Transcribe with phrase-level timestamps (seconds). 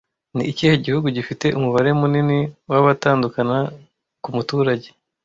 [0.35, 3.57] Ni ikihe gihugu gifite umubare munini w'abatandukana
[4.23, 4.87] ku muturage